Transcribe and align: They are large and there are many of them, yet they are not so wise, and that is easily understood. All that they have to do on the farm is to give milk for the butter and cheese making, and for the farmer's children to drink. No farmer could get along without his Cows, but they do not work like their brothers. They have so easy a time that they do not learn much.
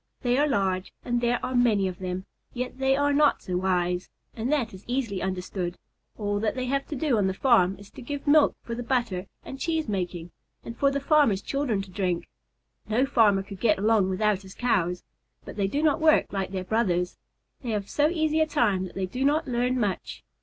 They 0.23 0.35
are 0.39 0.47
large 0.47 0.91
and 1.05 1.21
there 1.21 1.39
are 1.45 1.53
many 1.53 1.87
of 1.87 1.99
them, 1.99 2.25
yet 2.55 2.79
they 2.79 2.95
are 2.95 3.13
not 3.13 3.43
so 3.43 3.55
wise, 3.57 4.09
and 4.35 4.51
that 4.51 4.73
is 4.73 4.83
easily 4.87 5.21
understood. 5.21 5.77
All 6.17 6.39
that 6.39 6.55
they 6.55 6.65
have 6.65 6.87
to 6.87 6.95
do 6.95 7.19
on 7.19 7.27
the 7.27 7.35
farm 7.35 7.75
is 7.77 7.91
to 7.91 8.01
give 8.01 8.25
milk 8.25 8.55
for 8.63 8.73
the 8.73 8.81
butter 8.81 9.27
and 9.45 9.59
cheese 9.59 9.87
making, 9.87 10.31
and 10.63 10.75
for 10.75 10.89
the 10.89 10.99
farmer's 10.99 11.43
children 11.43 11.83
to 11.83 11.91
drink. 11.91 12.27
No 12.89 13.05
farmer 13.05 13.43
could 13.43 13.59
get 13.59 13.77
along 13.77 14.09
without 14.09 14.41
his 14.41 14.55
Cows, 14.55 15.03
but 15.45 15.55
they 15.55 15.67
do 15.67 15.83
not 15.83 16.01
work 16.01 16.33
like 16.33 16.49
their 16.49 16.63
brothers. 16.63 17.19
They 17.61 17.69
have 17.69 17.87
so 17.87 18.09
easy 18.09 18.39
a 18.39 18.47
time 18.47 18.85
that 18.85 18.95
they 18.95 19.05
do 19.05 19.23
not 19.23 19.47
learn 19.47 19.79
much. 19.79 20.23